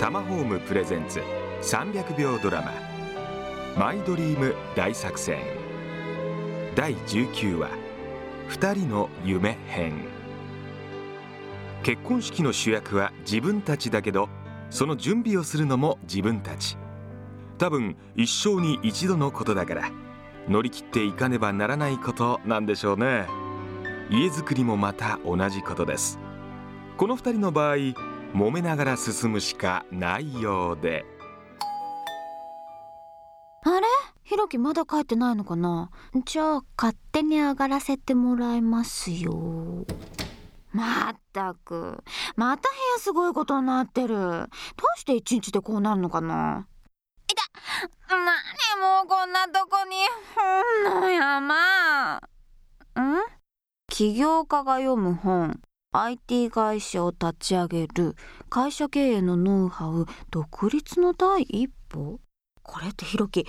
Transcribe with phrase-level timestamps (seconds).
[0.00, 1.20] タマホームプレゼンツ
[1.62, 2.72] 300秒ドラマ
[3.76, 5.38] マイドリーム大作戦
[6.74, 7.70] 第19話
[8.48, 10.04] 二人の夢編
[11.84, 14.28] 結婚式の主役は自分たちだけど
[14.68, 16.76] その準備をするのも自分たち。
[17.58, 19.92] 多分一生に一度のことだから
[20.48, 23.26] 乗り切っていかねばならないことなんでしょうね。
[24.10, 26.18] 家づくりもまた同じことです。
[26.96, 27.76] この二人の場合
[28.34, 31.04] 揉めながら進むしかないようで。
[33.62, 33.86] あれ？
[34.24, 35.90] ひろきまだ帰ってないのかな？
[36.26, 39.84] じゃあ勝手に上がらせてもらいますよ。
[40.72, 42.02] まったく。
[42.34, 44.16] また部屋すごいことになってる。
[44.16, 44.48] どう
[44.98, 46.66] して一日でこうなるのかな？
[47.28, 47.34] い
[48.08, 48.26] たなに
[48.80, 49.94] もうこんなとこに
[50.90, 52.20] 本の山ん？
[53.88, 55.60] 起業家が読む本
[55.96, 58.16] IT 会社を立ち上げる
[58.50, 62.18] 会社経営のノウハウ独立の第一歩？
[62.64, 63.46] これってひろき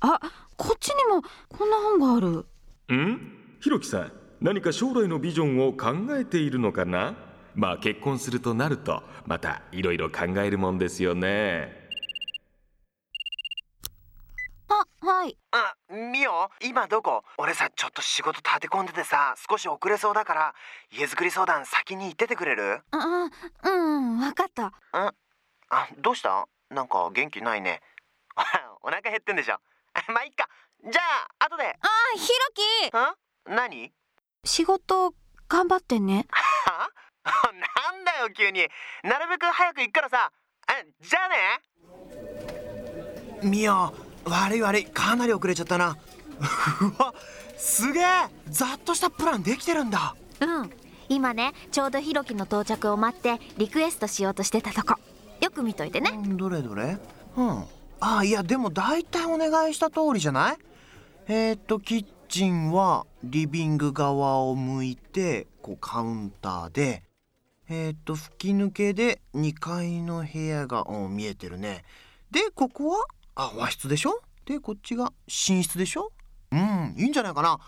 [0.00, 0.18] あ
[0.56, 2.44] こっちにもこんな本がある。
[2.92, 3.20] ん？
[3.60, 7.14] ひろきさん何か将来のビジョンを考えているのかな？
[7.54, 11.86] まあ結婚するとなるとまたいろいろ考えるもんですよね
[14.68, 14.84] あ
[15.26, 15.38] はい。
[15.50, 17.24] あ、みお今どこ？
[17.36, 20.54] 俺さ、ちょっと仕事立て込んでてさ、少し遅れそうだから、
[20.92, 22.82] 家づくり相談先に行っててくれる？
[22.92, 23.28] あ
[23.64, 24.72] うんわかった。
[24.92, 25.12] あ、
[25.98, 26.46] どうした？
[26.70, 27.82] なんか元気ないね。
[28.82, 29.58] お腹減ってんでしょ？
[30.12, 30.48] まあ、いっか。
[30.84, 31.02] じゃ
[31.40, 31.76] あ、後で。
[31.80, 32.28] あひ
[32.92, 33.14] ろ
[33.48, 33.50] き！
[33.50, 33.54] ん？
[33.56, 33.92] 何？
[34.44, 35.12] 仕事
[35.48, 36.26] 頑張ってね。
[36.30, 36.88] は
[37.82, 38.68] なんだよ、急に。
[39.02, 40.30] なるべく早く行くからさ。
[40.70, 41.62] え、じゃあね。
[43.42, 43.92] みお、
[44.26, 44.84] 悪い悪い。
[44.84, 45.96] かなり遅れちゃったな。
[46.80, 47.14] うわ、
[47.56, 48.04] すげえ
[48.50, 50.14] ざっとしたプランできてるんだ。
[50.40, 50.70] うん
[51.08, 54.98] 今ねちょうどひろきの到着を待ってリクエストしようとしてたとこ
[55.40, 56.98] よく見といてねうんどれどれ？
[57.36, 57.64] うん
[58.00, 60.56] あいやでも大体お願いした通りじゃない？
[61.28, 67.04] えー、っとキッチンはリビング側を向いてこうカウンターで
[67.68, 71.84] えー、っと吹き抜けで2階の部屋が、うん、見えてるね
[72.32, 73.04] でここは
[73.38, 74.22] あ和室でしょ？
[74.46, 76.10] でこっちが寝室でしょ？
[76.52, 77.58] うんいいんじゃないかな。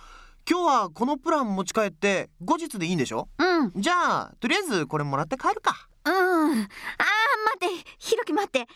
[0.51, 3.29] 今日はこのプラン持ち帰って後日でいいんでしょ？
[3.39, 3.73] うん。
[3.77, 5.89] じゃあとりあえずこれもらって帰るか。
[6.07, 6.13] うん。
[6.13, 8.67] あー待ってひろき待って。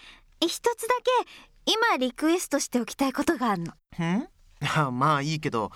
[0.41, 0.95] 一つだ
[1.25, 3.73] け今リクエストしておきたいことがあるの。
[4.05, 4.29] ん？
[4.77, 5.71] あまあいいけど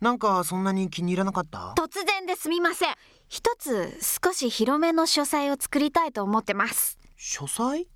[0.00, 1.74] なんかそんなに気に入らなかった？
[1.76, 2.94] 突然ですみません。
[3.28, 6.96] 一つ少し広めの書斎を作りたいと思ってます。
[7.16, 7.88] 書斎？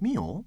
[0.00, 0.44] みお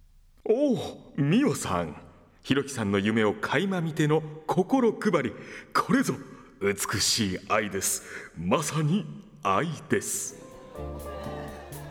[0.51, 1.95] おおみおさん。
[2.41, 5.33] ひろきさんの夢を垣間見ての心配り。
[5.75, 6.15] これぞ
[6.59, 8.01] 美しい愛です。
[8.35, 9.05] まさに
[9.43, 10.37] 愛です。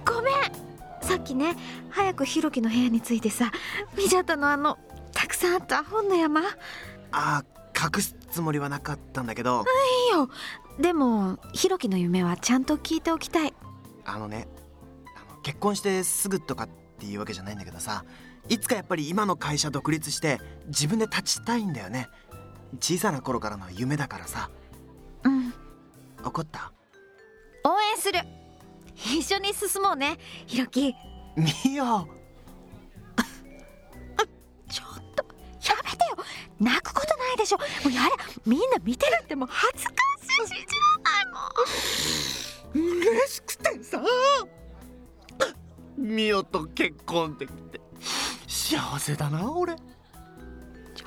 [0.05, 0.35] ごめん。
[1.01, 1.55] さっきね
[1.91, 3.53] 早くひろきの部屋に着いてさ
[3.97, 4.77] 見ちゃったのあの
[5.13, 6.41] たくさんあった本の山。
[6.41, 6.45] い
[7.13, 7.45] あ
[7.81, 9.65] 隠すつもりはなかったんだけど。
[10.11, 10.29] いよ。
[10.81, 13.55] でもひろきの夢はちゃんと聞いておきたい。
[14.05, 14.49] あのね
[15.17, 18.05] あの結婚してすぐとかっていうわけじゃないんだけどさ
[18.49, 22.09] いつかやっぱり今の会社独立して自分で立ちたいんだよね。
[22.81, 24.51] 小さな頃からの夢だからさ。
[25.25, 25.53] うん。
[26.25, 26.73] 怒った？
[27.65, 28.21] 応援する。
[28.95, 30.19] 一緒に進もうね。
[30.47, 30.95] ひろき
[31.37, 31.45] み
[31.81, 32.09] お
[34.69, 35.25] ちょっと。
[35.61, 36.17] やめてよ。
[36.59, 37.59] 泣くことないでしょ。
[37.59, 38.11] もうやれ。
[38.45, 40.65] みんな見てるってもう恥ずかしい信じ
[40.95, 41.27] らんない
[42.75, 42.81] も。
[42.81, 44.03] ん嬉しくてさ。
[45.97, 47.78] みおと結婚できて
[48.69, 49.75] 幸せだな俺。
[49.75, 49.81] ちょ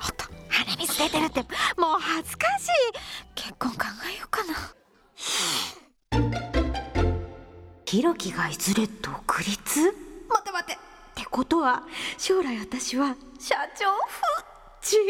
[0.02, 1.42] っと鼻水出てるって
[1.80, 2.70] もう恥ずかしい。
[3.36, 4.54] 結婚考えようかな。
[7.84, 9.80] ひろきがいずれ独立？
[9.80, 9.94] 待
[10.40, 10.72] って待って。
[10.72, 10.76] っ
[11.14, 11.84] てことは
[12.18, 14.20] 将来私は社長ふ
[14.84, 15.06] ちうん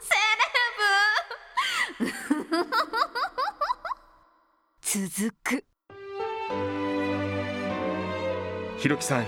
[0.00, 0.16] セ
[2.00, 2.10] レブ。
[4.82, 5.64] 続く。
[8.78, 9.26] ひろきさん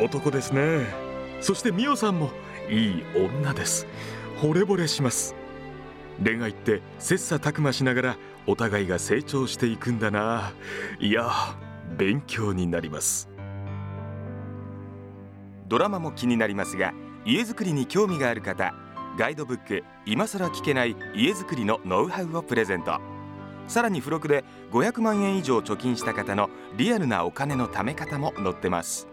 [0.00, 1.07] 男ですね
[1.40, 2.30] そしてみおさんも
[2.68, 3.86] いい女です。
[4.40, 5.34] 惚れ惚れします。
[6.22, 10.52] 恋愛って切磋琢磨しながらお互いが成長していくんだな。
[11.00, 11.30] いや
[11.96, 13.28] 勉強になります。
[15.68, 16.92] ドラマも気になりますが
[17.24, 18.74] 家づくりに興味がある方
[19.18, 23.00] ガイドブック今さら聞けない家づくりのノウハウをプレゼント。
[23.66, 29.07] さらに付録で500万円以上貯金した方のリアルなお金の貯め方も載ってます。